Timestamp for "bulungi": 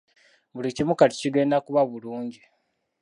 1.89-2.41